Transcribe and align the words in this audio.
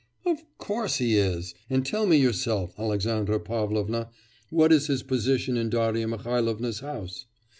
'Of 0.25 0.39
course 0.57 0.95
he 0.95 1.15
is. 1.15 1.53
And 1.69 1.85
tell 1.85 2.07
me 2.07 2.17
yourself, 2.17 2.73
Alexandra 2.79 3.39
Pavlovna, 3.39 4.09
what 4.49 4.73
is 4.73 4.87
his 4.87 5.03
position 5.03 5.57
in 5.57 5.69
Darya 5.69 6.07
Mihailovna's 6.07 6.79
house? 6.79 7.27